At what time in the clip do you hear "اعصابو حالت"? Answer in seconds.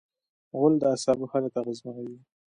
0.93-1.53